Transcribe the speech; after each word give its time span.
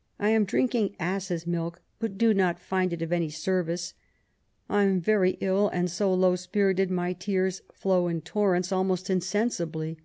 I 0.18 0.30
am 0.30 0.46
drinking 0.46 0.96
asses' 0.98 1.46
milk, 1.46 1.82
but 1.98 2.16
do 2.16 2.32
not 2.32 2.58
find 2.58 2.94
it 2.94 3.02
of 3.02 3.12
any 3.12 3.28
service. 3.28 3.92
I 4.70 4.84
am 4.84 5.02
very 5.02 5.32
ill, 5.42 5.68
and 5.68 5.90
so 5.90 6.14
low 6.14 6.34
spirited 6.34 6.90
my 6.90 7.12
tears 7.12 7.60
flow 7.74 8.08
in 8.08 8.22
torrenta 8.22 8.74
almost 8.74 9.10
insensibly. 9.10 9.98